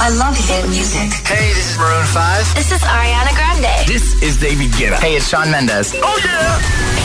[0.00, 1.10] I love hit music.
[1.26, 2.54] Hey, this is Maroon 5.
[2.54, 3.86] This is Ariana Grande.
[3.86, 4.96] This is David Guetta.
[5.00, 5.92] Hey, it's Shawn Mendes.
[6.00, 6.58] Oh, yeah.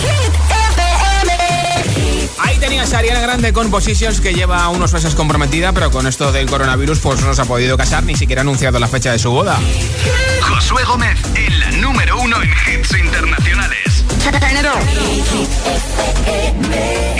[0.05, 0.33] Hit
[0.69, 2.39] FM.
[2.39, 6.31] Ahí tenías a Ariana Grande con Positions que lleva unos meses comprometida, pero con esto
[6.31, 9.19] del coronavirus pues no se ha podido casar, ni siquiera ha anunciado la fecha de
[9.19, 9.59] su boda.
[10.41, 13.82] Josué Gómez en la número uno en hits internacionales.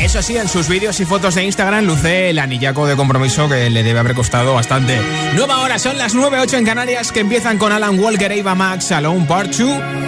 [0.04, 3.70] Eso sí, en sus vídeos y fotos de Instagram luce el anillaco de compromiso que
[3.70, 5.00] le debe haber costado bastante.
[5.36, 8.92] Nueva hora, son las 9.08 en Canarias que empiezan con Alan Walker e Eva Max,
[8.92, 10.04] Alone Part 2.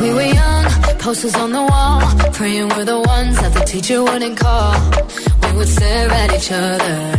[0.00, 0.66] We were young,
[0.98, 2.00] posters on the wall,
[2.32, 4.74] praying we're the ones that the teacher wouldn't call.
[5.42, 7.18] We would stare at each other,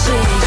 [0.00, 0.39] 谁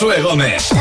[0.00, 0.72] Josué Gómez.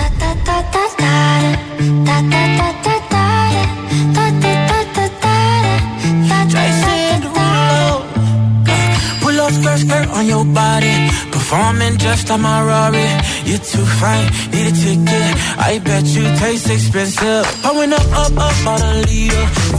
[10.14, 11.10] On your body.
[11.32, 13.08] Performing just on my Rari.
[13.46, 15.32] You're too fine, need a ticket.
[15.58, 17.46] I bet you taste expensive.
[17.64, 19.79] Pouring up, up, up, on a leader.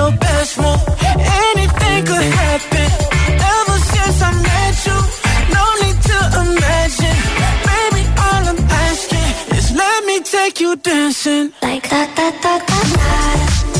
[0.00, 0.82] Your best move.
[1.48, 2.88] Anything could happen.
[3.56, 4.98] Ever since I met you,
[5.56, 7.18] no need to imagine.
[7.68, 11.46] Baby, all I'm asking is let me take you dancing.
[11.62, 13.79] Like da da da da da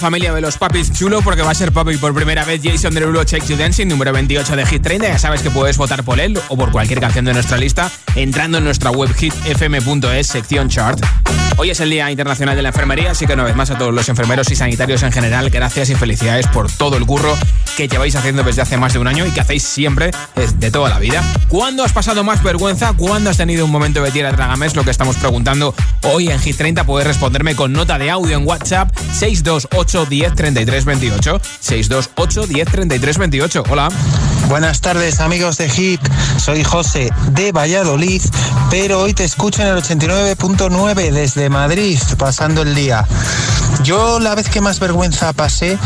[0.00, 3.22] familia de los papis chulo porque va a ser papi por primera vez Jason Derulo
[3.24, 5.08] Check You Dancing, número 28 de Hit 30.
[5.08, 8.58] Ya sabes que puedes votar por él o por cualquier canción de nuestra lista entrando
[8.58, 11.04] en nuestra web hitfm.es, sección chart.
[11.56, 13.92] Hoy es el Día Internacional de la Enfermería, así que una vez más a todos
[13.92, 17.36] los enfermeros y sanitarios en general, gracias y felicidades por todo el curro
[17.76, 20.88] que lleváis haciendo desde hace más de un año y que hacéis siempre de toda
[20.88, 21.22] la vida.
[21.48, 22.94] ¿Cuándo has pasado más vergüenza?
[22.94, 24.60] ¿Cuándo has tenido un momento de tierra trágame?
[24.74, 26.84] lo que estamos preguntando hoy en Hit 30.
[26.84, 31.40] Puedes responderme con nota de audio en WhatsApp 628 10 33 28.
[31.60, 33.64] 628 10 33 28.
[33.70, 33.88] Hola.
[34.48, 36.00] Buenas tardes amigos de Hit,
[36.36, 38.20] soy José de Valladolid,
[38.68, 43.06] pero hoy te escucho en el 89.9 desde Madrid, pasando el día.
[43.84, 45.78] Yo la vez que más vergüenza pasé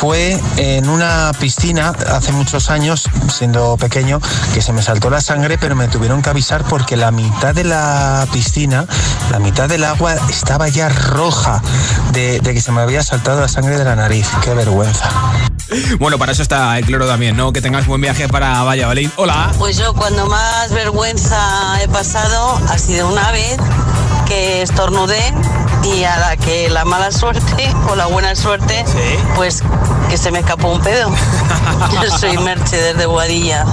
[0.00, 4.20] fue en una piscina hace muchos años, siendo pequeño,
[4.52, 7.64] que se me saltó la sangre, pero me tuvieron que avisar porque la mitad de
[7.64, 8.86] la piscina,
[9.30, 11.62] la mitad del agua estaba ya roja
[12.12, 14.28] de, de que se me había saltado la sangre de la nariz.
[14.42, 15.10] Qué vergüenza.
[15.98, 17.52] Bueno, para eso está el cloro también, ¿no?
[17.52, 19.10] Que tengas buen viaje para Valladolid.
[19.16, 19.52] Hola.
[19.58, 23.58] Pues yo cuando más vergüenza he pasado ha sido una vez
[24.26, 25.22] que estornudé
[25.84, 28.84] y a la que la mala suerte o la buena suerte,
[29.36, 29.62] pues
[30.08, 31.10] que se me escapó un pedo.
[32.02, 33.64] yo soy Mercedes de Guadilla.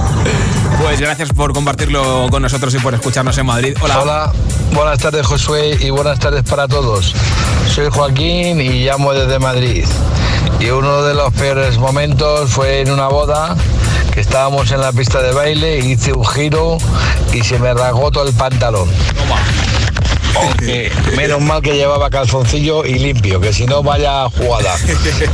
[0.82, 3.76] Pues gracias por compartirlo con nosotros y por escucharnos en Madrid.
[3.80, 4.00] Hola.
[4.00, 4.32] Hola,
[4.72, 7.14] buenas tardes Josué y buenas tardes para todos.
[7.74, 9.84] Soy Joaquín y llamo desde Madrid.
[10.60, 13.56] Y uno de los peores momentos fue en una boda
[14.12, 16.78] que estábamos en la pista de baile, hice un giro
[17.32, 18.88] y se me rasgó todo el pantalón.
[21.16, 24.74] Menos mal que llevaba calzoncillo y limpio, que si no vaya jugada.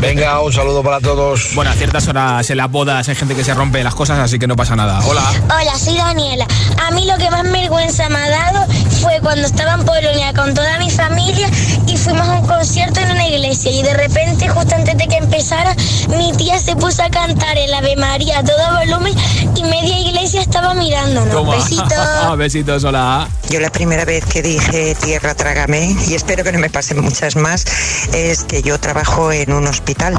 [0.00, 1.54] Venga, un saludo para todos.
[1.54, 4.38] Bueno, a ciertas horas en las bodas hay gente que se rompe las cosas, así
[4.38, 5.00] que no pasa nada.
[5.06, 5.22] Hola.
[5.44, 6.46] Hola, soy Daniela.
[6.86, 8.66] A mí lo que más vergüenza me ha dado
[9.00, 11.48] fue cuando estaba en Polonia con toda mi familia
[11.86, 15.16] y fuimos a un concierto en una iglesia y de repente, justo antes de que
[15.16, 15.74] empezara,
[16.08, 19.14] mi tía se puso a cantar el Ave María a todo volumen
[19.56, 21.48] y media iglesia estaba mirándonos.
[21.48, 21.88] Besitos.
[22.36, 23.28] Besitos, hola.
[23.50, 27.36] Yo la primera vez que dije tierra trágame, y espero que no me pasen muchas
[27.36, 27.64] más,
[28.12, 30.18] es que yo trabajo en un hospital.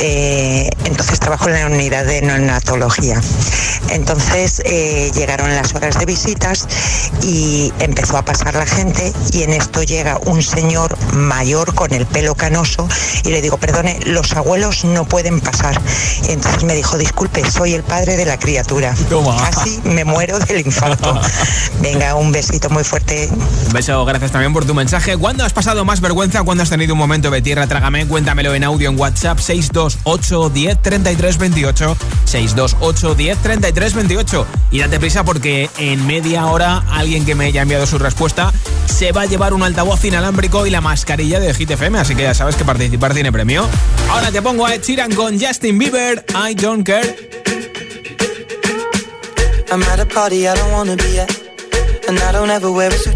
[0.00, 3.20] Eh, entonces trabajo en la unidad de neonatología.
[3.90, 6.66] Entonces eh, llegaron las horas de visitas
[7.22, 12.06] y empezó a pasar la gente y en esto llega un señor mayor con el
[12.06, 12.88] pelo canoso
[13.24, 15.80] y le digo, perdone, los abuelos no pueden pasar.
[16.28, 18.94] Y entonces me dijo, disculpe, soy el padre de la criatura.
[19.50, 21.20] Casi me muero del infarto.
[21.80, 23.28] Venga, un besito muy fuerte.
[23.66, 25.16] Un beso, gracias también por tu mensaje.
[25.16, 26.42] ¿Cuándo has pasado más vergüenza?
[26.42, 27.66] ¿Cuándo has tenido un momento de tierra?
[27.66, 31.96] Trágame, cuéntamelo en audio en WhatsApp 628 10 33 28.
[32.24, 34.46] 628 10 33 28.
[34.72, 38.52] Y date prisa porque en media hora alguien que me haya enviado su respuesta
[38.86, 41.98] se va a llevar un altavoz inalámbrico y la mascarilla de Hit FM.
[41.98, 43.68] Así que ya sabes que participar tiene premio.
[44.10, 44.82] Ahora te pongo a Ed
[45.14, 46.24] con Justin Bieber.
[46.30, 47.16] I don't care.
[49.70, 51.30] I'm at a party I don't wanna be at.
[52.08, 53.15] And I don't ever wear a suit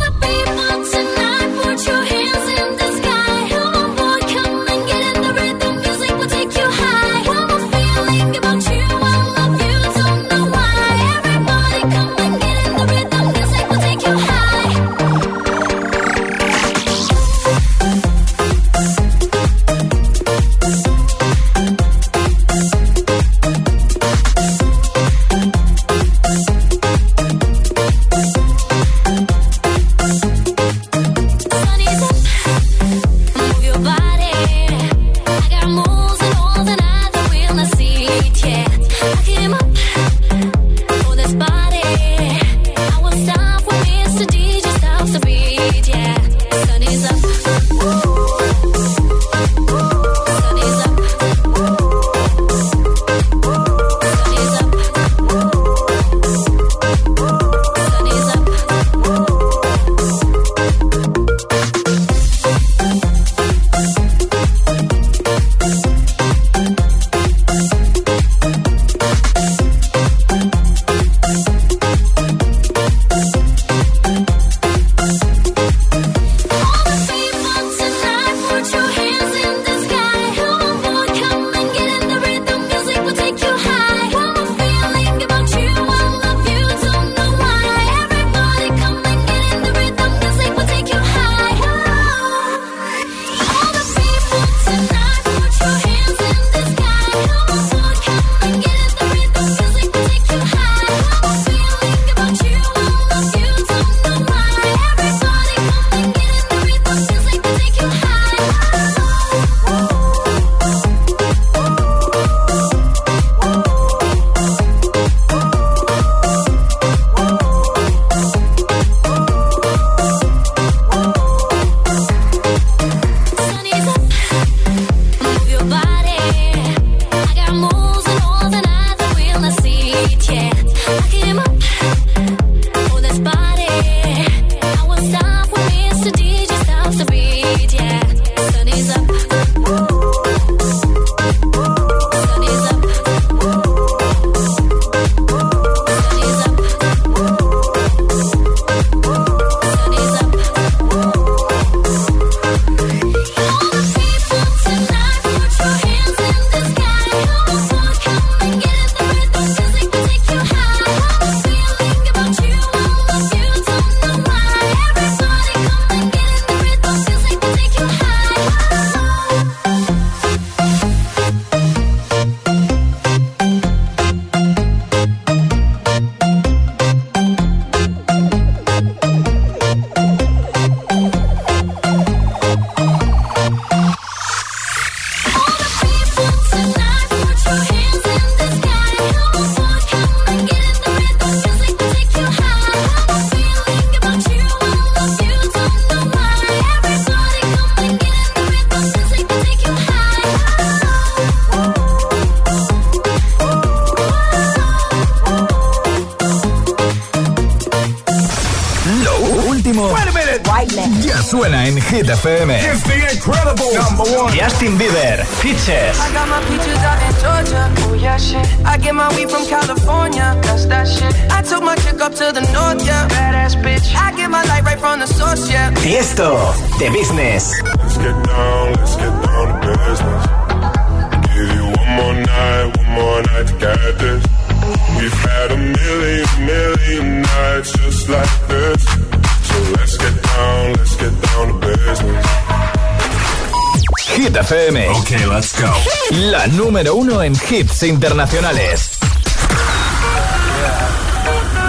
[244.41, 244.89] FM.
[244.89, 245.71] Ok, let's go.
[246.11, 248.97] La número uno en hits internacionales.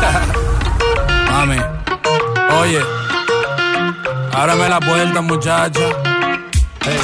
[1.31, 1.59] Mami,
[2.63, 2.81] oye,
[4.33, 5.81] ábrame la puerta, muchacha.
[6.85, 6.99] Hey,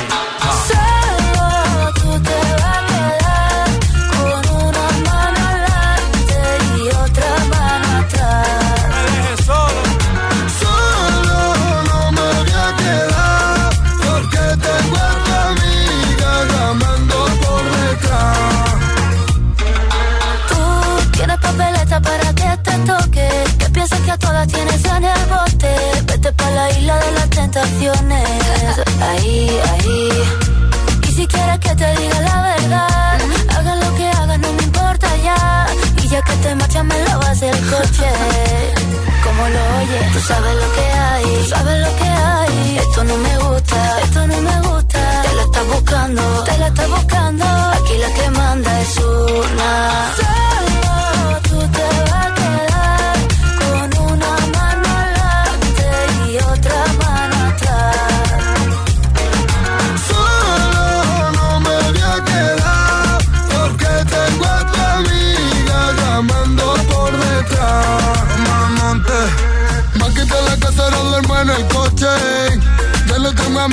[40.18, 42.78] tú sabes lo que hay, tú sabes lo que hay.
[42.78, 45.22] Esto no me gusta, esto no me gusta.
[45.22, 47.44] Te la estás buscando, te la estás buscando.
[47.44, 50.27] Aquí la que manda es una.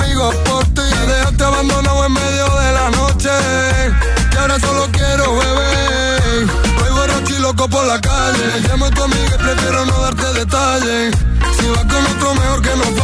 [0.00, 0.82] Amigos por ti.
[0.82, 3.30] Me dejaste abandonado en medio de la noche.
[4.32, 6.46] Y ahora solo quiero beber.
[6.78, 8.46] Voy borracho y loco por la calle.
[8.68, 11.14] Llamo a tu amiga y prefiero no darte detalles.
[11.58, 12.95] Si vas con otro mejor que no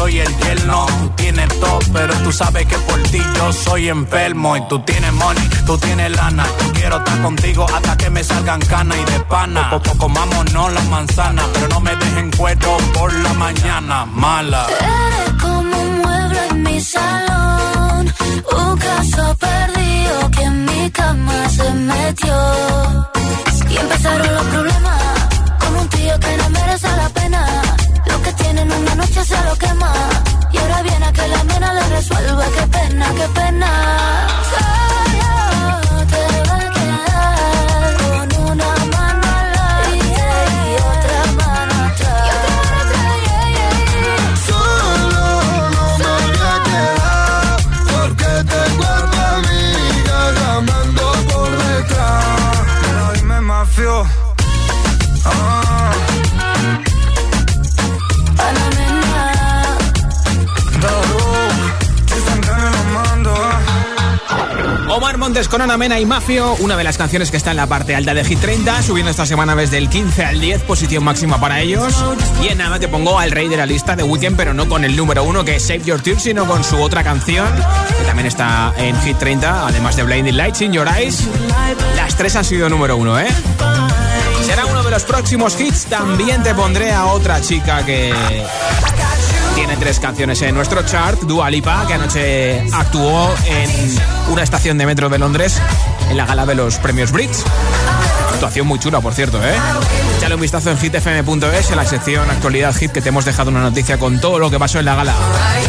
[0.00, 0.86] soy el yerno.
[0.86, 4.56] Tú tienes todo, pero tú sabes que por ti yo soy enfermo.
[4.56, 6.44] Y tú tienes money, tú tienes lana.
[6.60, 9.70] Yo quiero estar contigo hasta que me salgan canas y de pana.
[9.70, 14.06] Poco comámonos las manzanas, pero no me dejen cuero por la mañana.
[14.06, 14.66] Mala.
[14.68, 18.14] Eres como un mueble en mi salón,
[18.58, 22.36] un caso perdido que en mi cama se metió.
[23.72, 25.02] Y empezaron los problemas,
[25.60, 27.40] con un tío que no merece la pena.
[28.36, 29.92] Tienen una noche se lo quema.
[30.52, 32.44] Y ahora viene a que la mena le resuelva.
[32.56, 33.70] Qué pena, qué pena.
[65.48, 68.14] Con Ana Mena y Mafio, una de las canciones que está en la parte alta
[68.14, 71.94] de Hit 30, subiendo esta semana desde el 15 al 10, posición máxima para ellos.
[72.42, 74.84] Y en nada te pongo al rey de la lista de Weekend, pero no con
[74.84, 77.48] el número uno que es Save Your Tears, sino con su otra canción,
[77.98, 81.26] que también está en Hit 30, además de Blinding Lights in Your Eyes.
[81.96, 83.28] Las tres han sido número uno, ¿eh?
[84.44, 85.86] Será uno de los próximos hits.
[85.86, 88.12] También te pondré a otra chica que
[89.60, 93.70] tiene tres canciones en nuestro chart, Dua Lipa, que anoche actuó en
[94.30, 95.60] una estación de metro de Londres
[96.08, 97.44] en la gala de los premios Brits.
[98.32, 99.54] Actuación muy chula, por cierto, ¿eh?
[100.16, 103.60] Échale un vistazo en hitfm.es en la sección Actualidad Hit que te hemos dejado una
[103.60, 105.14] noticia con todo lo que pasó en la gala.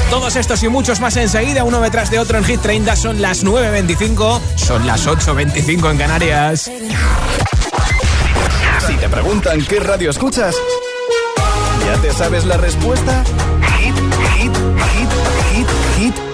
[0.09, 2.95] Todos estos y muchos más enseguida, uno detrás de otro en Hit 30.
[2.95, 6.71] Son las 9.25, son las 8.25 en Canarias.
[8.87, 10.55] Si te preguntan qué radio escuchas,
[11.85, 13.25] ¿ya te sabes la respuesta?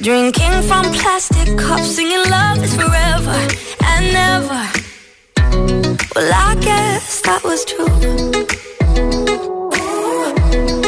[0.00, 3.48] Drinking from plastic cups, singing love is forever
[3.84, 4.62] and never.
[6.14, 7.88] Well, I guess that was true.
[10.50, 10.87] Dancing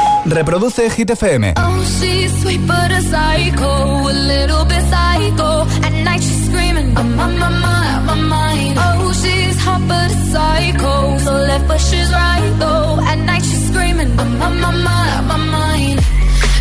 [0.25, 1.53] Reproduce Hit FM.
[1.57, 3.71] Oh, she's sweet but a psycho,
[4.11, 5.65] a little bit psycho.
[5.85, 8.75] At night she's screaming, I'm on my mind, my mind.
[8.77, 12.99] Oh, she's hot but a psycho, so left but she's right though.
[13.11, 15.99] At night she's screaming, I'm on my mind, my mind.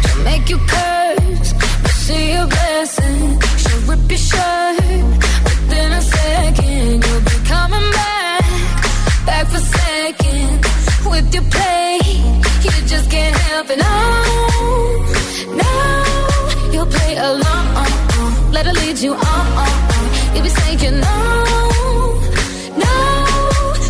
[0.09, 3.41] She'll make you curse, but she a blessing.
[3.61, 5.05] She'll rip your shirt
[5.45, 7.05] within a second.
[7.05, 8.45] You'll be coming back,
[9.27, 10.67] back for seconds.
[11.11, 11.80] With your play,
[13.71, 15.01] can't help.
[15.61, 18.53] No, you'll play along.
[18.53, 19.69] Let her lead you on.
[20.35, 21.17] You'll be saying no,
[22.85, 22.95] no,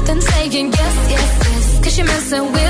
[0.06, 1.40] then saying yes, yes,
[2.32, 2.69] anuncio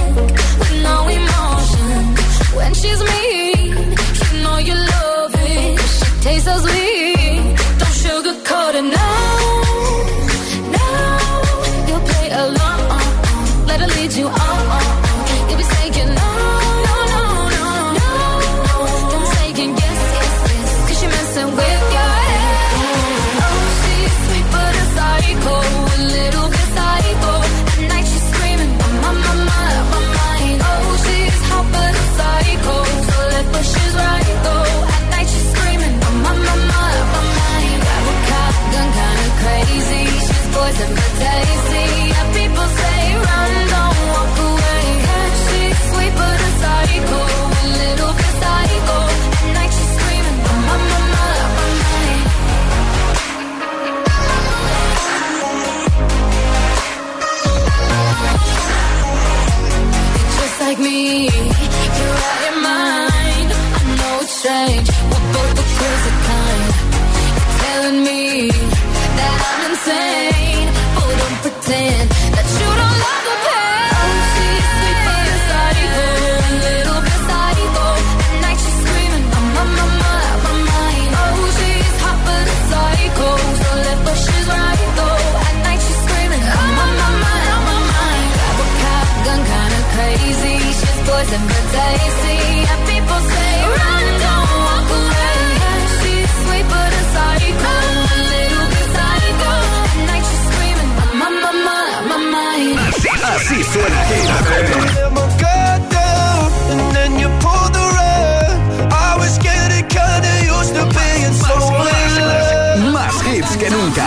[113.71, 114.05] nunca.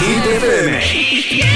[0.00, 1.55] Hit FM.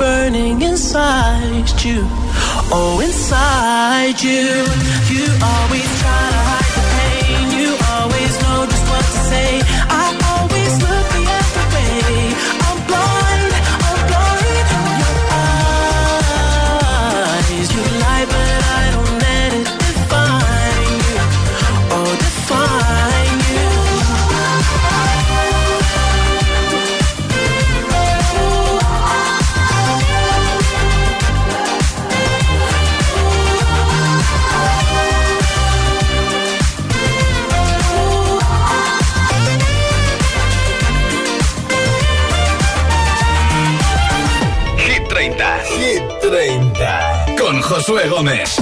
[0.00, 2.00] burning inside you.
[2.72, 4.64] Oh, inside you,
[5.12, 5.89] you always.
[47.80, 48.60] Josué Gómez.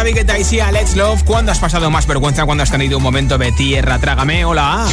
[0.00, 1.24] David Guetta y Let's Love.
[1.24, 2.46] ¿Cuándo has pasado más vergüenza?
[2.46, 3.98] cuando has tenido un momento de tierra?
[3.98, 4.86] Trágame, hola.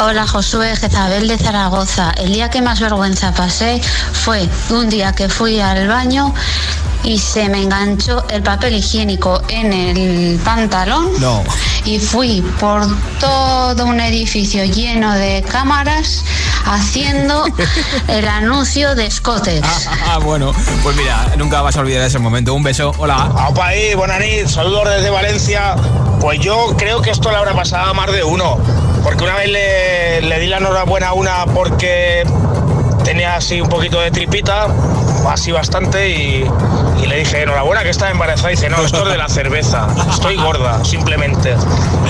[0.00, 2.14] Hola Josué, Jezabel de Zaragoza.
[2.16, 3.78] El día que más vergüenza pasé
[4.12, 6.32] fue un día que fui al baño
[7.04, 11.10] y se me enganchó el papel higiénico en el pantalón.
[11.20, 11.44] No.
[11.84, 12.86] Y fui por
[13.20, 16.24] todo un edificio lleno de cámaras
[16.64, 17.44] haciendo
[18.08, 19.66] el anuncio de Scottex.
[20.04, 20.52] Ah, bueno,
[20.82, 22.52] pues mira, nunca vas a olvidar ese momento.
[22.52, 23.30] Un beso, hola.
[23.48, 25.74] Opa ahí, buenas saludos desde Valencia.
[26.20, 28.58] Pues yo creo que esto le habrá pasado a más de uno.
[29.02, 32.24] Porque una vez le, le di la enhorabuena a una porque
[33.04, 34.68] tenía así un poquito de tripita,
[35.28, 36.50] así bastante, y,
[37.06, 38.52] le dije, enhorabuena que está embarazada.
[38.52, 41.54] Y dice, no, esto es de la cerveza, estoy gorda, simplemente.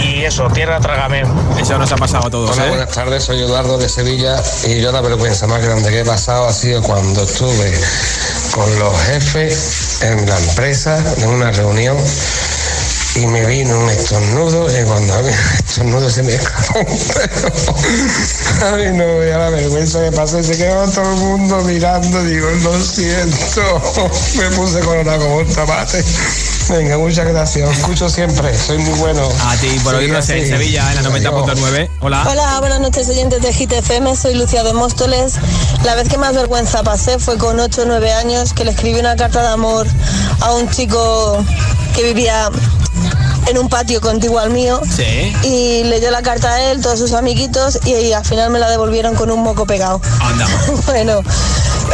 [0.03, 1.23] Y eso, tierra, trágame.
[1.61, 2.51] Eso nos ha pasado a todos.
[2.51, 2.69] Hola, ¿eh?
[2.71, 6.47] buenas tardes, soy Eduardo de Sevilla, y yo la vergüenza más grande que he pasado
[6.47, 7.73] ha sido cuando estuve
[8.53, 11.97] con los jefes en la empresa, en una reunión
[13.15, 18.71] y me vino un estornudo y cuando a mí el estornudo se me escapó a
[18.77, 22.81] mí no veía la vergüenza que pasé se quedó todo el mundo mirando digo lo
[22.81, 23.83] siento
[24.37, 26.03] me puse colorado como un tomate
[26.69, 27.69] Venga, muchas gracias.
[27.69, 28.57] Os escucho siempre.
[28.57, 29.29] Soy muy bueno.
[29.47, 31.91] A ti, por oírnos en Sevilla, en la 90.9.
[32.01, 32.25] Hola.
[32.31, 34.15] Hola, buenas noches, oyentes de Hit FM.
[34.15, 35.35] Soy Lucia de Móstoles.
[35.85, 38.99] La vez que más vergüenza pasé fue con 8 o 9 años que le escribí
[39.01, 39.87] una carta de amor
[40.41, 41.45] a un chico
[41.95, 42.49] que vivía
[43.53, 44.81] en un patio contiguo al mío.
[44.91, 45.35] Sí.
[45.45, 49.15] Y leyó la carta a él, todos sus amiguitos, y, al final me la devolvieron
[49.15, 50.01] con un moco pegado.
[50.21, 50.47] Anda.
[50.87, 51.23] bueno.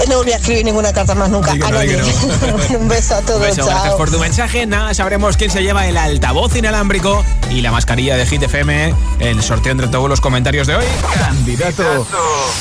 [0.09, 1.53] No volví a escribir ninguna carta más nunca.
[2.79, 3.41] un beso a todos.
[3.41, 4.67] beso, gracias por tu mensaje.
[4.67, 8.95] Nada, sabremos quién se lleva el altavoz inalámbrico y la mascarilla de Hit FM.
[9.21, 10.85] El sorteo entre todos los comentarios de hoy.
[11.19, 12.07] Candidato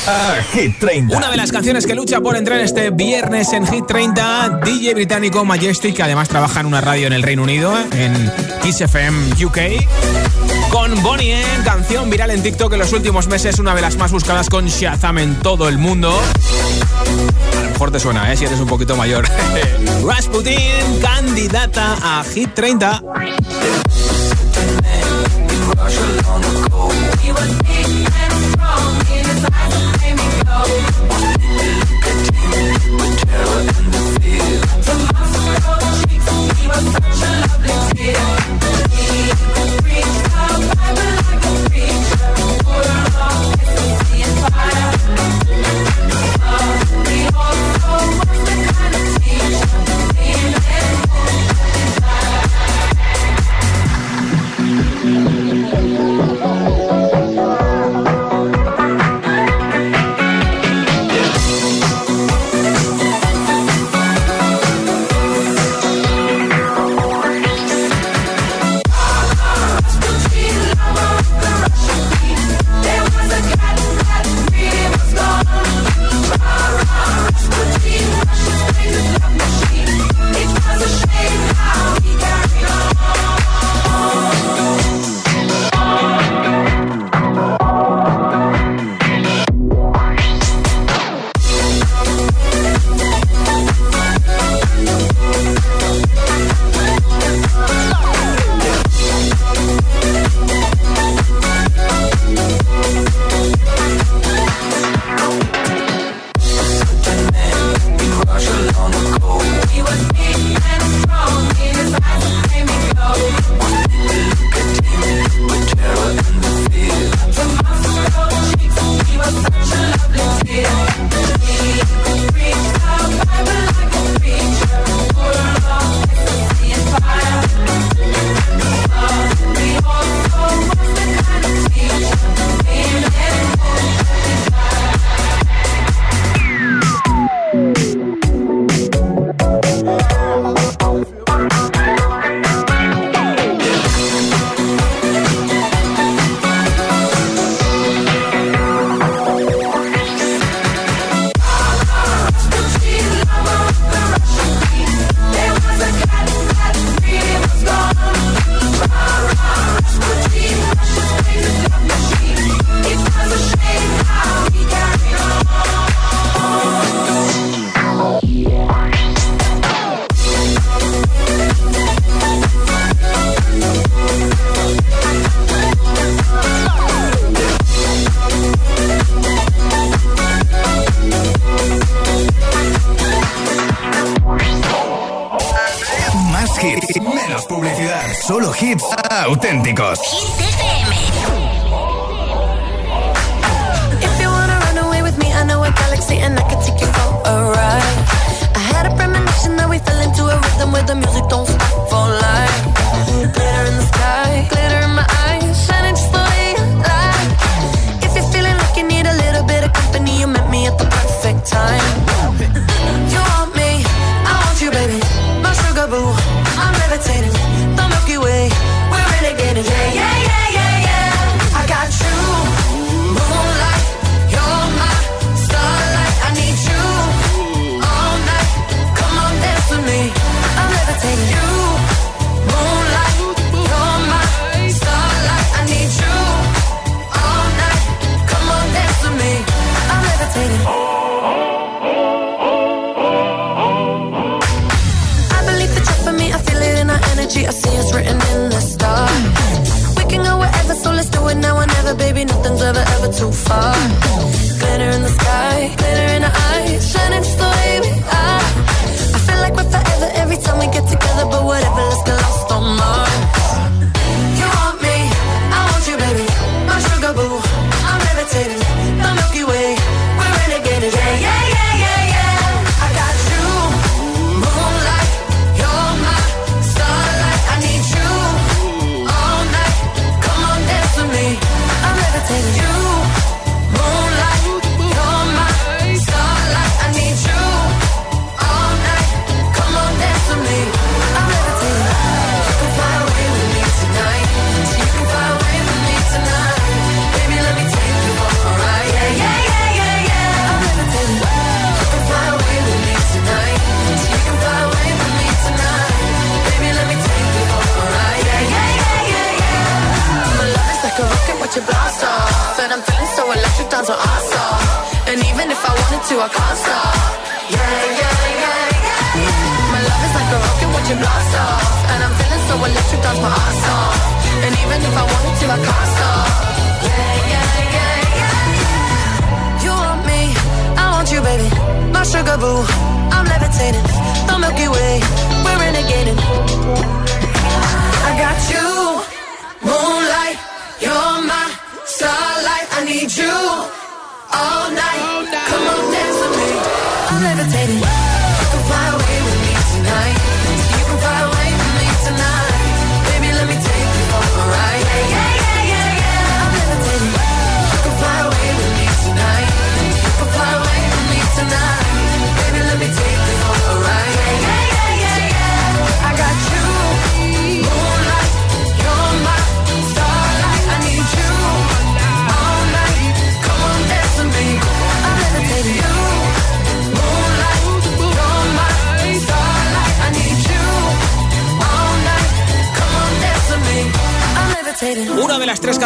[0.07, 1.15] a Hit 30.
[1.15, 5.45] Una de las canciones que lucha por entrar este viernes en Hit 30, DJ británico
[5.45, 8.31] Majestic, que además trabaja en una radio en el Reino Unido, en
[8.61, 9.57] Kiss FM UK.
[10.77, 14.47] Con Bonnie canción viral en TikTok en los últimos meses, una de las más buscadas
[14.47, 16.15] con Shazam en todo el mundo.
[17.57, 18.37] A lo mejor te suena, ¿eh?
[18.37, 19.25] si eres un poquito mayor.
[20.05, 23.01] Rasputin, candidata a Hit 30.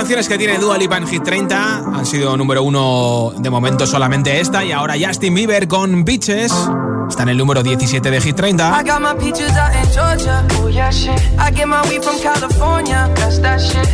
[0.01, 4.39] canciones que tiene Dua Lipa en Hit 30 han sido número uno de momento solamente
[4.39, 6.51] esta y ahora Justin Bieber con Bitches
[7.07, 8.79] está en el número 17 de Hit 30.
[8.79, 10.43] I got my peaches out in Georgia.
[10.59, 11.21] Oh yeah, shit.
[11.37, 13.13] I get my weed from California.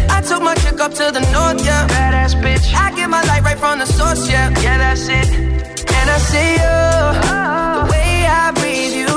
[0.10, 1.86] I took my chick up to the north, yeah.
[1.90, 2.74] Badass bitch.
[2.74, 4.50] I get my light right from the source, yeah.
[4.62, 5.28] Yeah, that's it.
[5.92, 7.48] And I see you.
[8.98, 9.17] You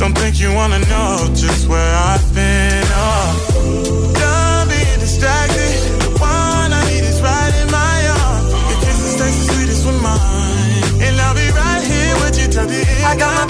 [0.00, 2.84] Don't think you wanna know just where I've been.
[2.88, 5.76] Oh, done being distracted.
[6.00, 8.48] The one I need is right in my arms.
[8.70, 12.66] Your kisses taste the sweetest with mine, and I'll be right here with you till
[12.66, 13.04] the end.
[13.04, 13.49] I got my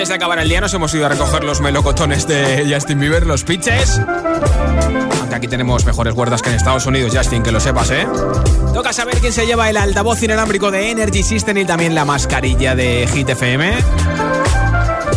[0.00, 3.26] Antes de acabar el día nos hemos ido a recoger los melocotones de Justin Bieber,
[3.26, 4.00] los pitches.
[5.20, 8.06] Aunque aquí tenemos mejores guardas que en Estados Unidos, Justin, que lo sepas, ¿eh?
[8.72, 12.74] Toca saber quién se lleva el altavoz inalámbrico de Energy System y también la mascarilla
[12.74, 13.76] de Hit FM.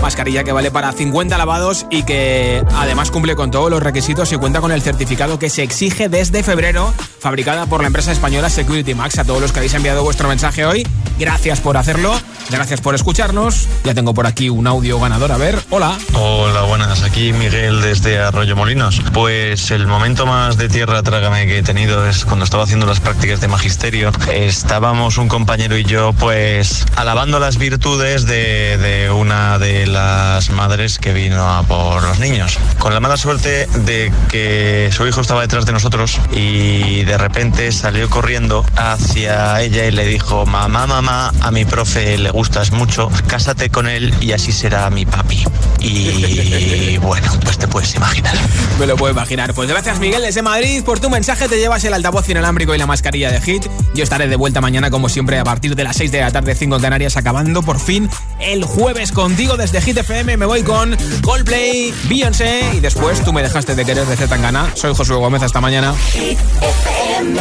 [0.03, 4.35] Mascarilla que vale para 50 lavados y que además cumple con todos los requisitos y
[4.35, 8.95] cuenta con el certificado que se exige desde febrero, fabricada por la empresa española Security
[8.95, 9.17] Max.
[9.17, 10.85] A todos los que habéis enviado vuestro mensaje hoy,
[11.17, 12.13] gracias por hacerlo,
[12.49, 13.69] gracias por escucharnos.
[13.85, 15.31] Ya tengo por aquí un audio ganador.
[15.31, 15.97] A ver, hola.
[16.15, 17.03] Hola, buenas.
[17.03, 19.01] Aquí Miguel desde Arroyo Molinos.
[19.13, 22.99] Pues el momento más de tierra trágame que he tenido es cuando estaba haciendo las
[22.99, 24.11] prácticas de magisterio.
[24.33, 31.13] Estábamos un compañero y yo, pues, alabando las virtudes de, una de las madres que
[31.13, 32.57] vino a por los niños.
[32.79, 37.71] Con la mala suerte de que su hijo estaba detrás de nosotros y de repente
[37.71, 43.09] salió corriendo hacia ella y le dijo, mamá, mamá, a mi profe le gustas mucho,
[43.27, 45.43] cásate con él y así será mi papi.
[45.79, 48.35] Y bueno, pues te puedes imaginar.
[48.79, 49.53] Me lo puedo imaginar.
[49.53, 51.47] Pues gracias Miguel desde Madrid por tu mensaje.
[51.47, 53.67] Te llevas el altavoz inalámbrico y la mascarilla de Hit.
[53.93, 56.55] Yo estaré de vuelta mañana como siempre a partir de las 6 de la tarde
[56.55, 60.37] 5 en Canarias acabando por fin el jueves contigo desde Hit FM.
[60.37, 64.71] Me voy con Coldplay, Beyoncé y después tú me dejaste de querer de Zetangana.
[64.75, 65.43] Soy Josué Gómez.
[65.43, 65.93] Hasta mañana.
[66.13, 67.39] Hit FM.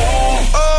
[0.52, 0.72] Oh,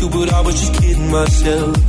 [0.00, 1.85] you, but I was just kidding myself.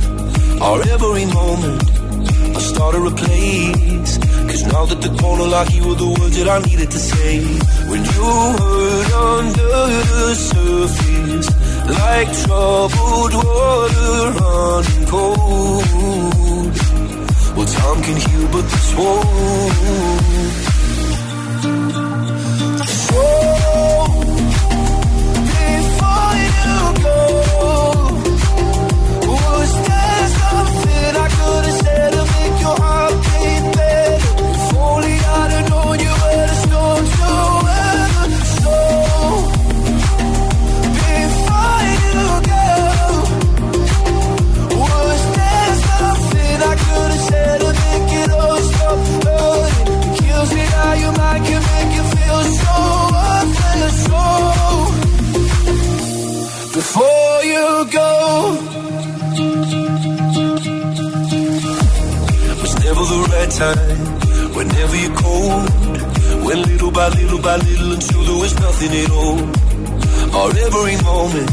[71.28, 71.50] moment.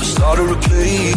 [0.00, 1.12] I started to play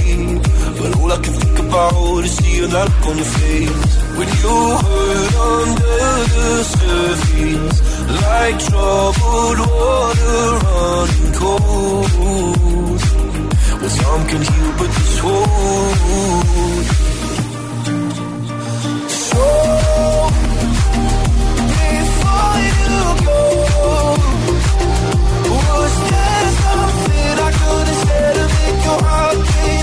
[0.79, 3.91] But all I can think about is seeing that look on your face.
[4.17, 7.77] When you hurt under the surface
[8.21, 12.11] Like troubled water running cold.
[13.81, 17.02] Well, some can heal, but this won't.
[28.33, 29.82] better make your heart beat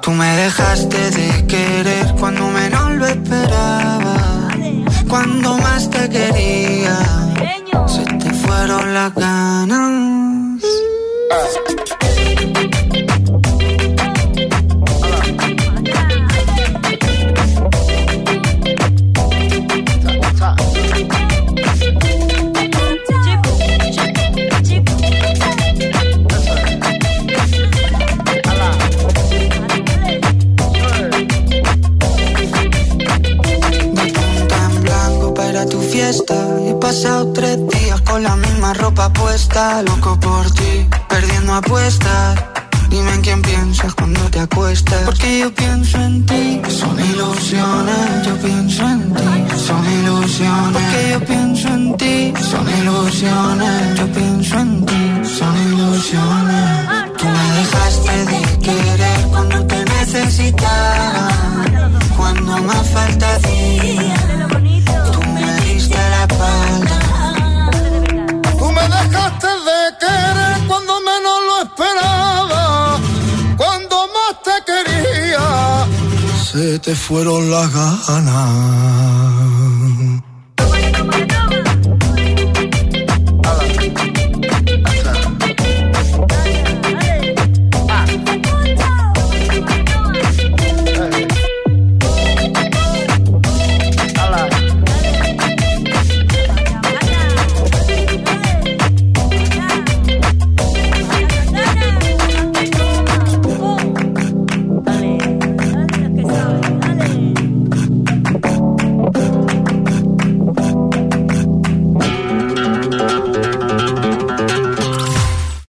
[0.00, 4.16] Tú me dejaste de querer cuando menos lo esperaba.
[5.08, 6.61] Cuando más te quería.